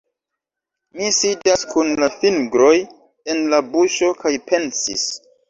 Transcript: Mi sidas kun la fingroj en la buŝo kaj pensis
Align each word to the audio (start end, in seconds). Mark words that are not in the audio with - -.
Mi 0.99 1.09
sidas 1.17 1.65
kun 1.73 1.91
la 2.05 2.09
fingroj 2.23 2.73
en 3.35 3.45
la 3.53 3.61
buŝo 3.77 4.11
kaj 4.25 4.35
pensis 4.51 5.07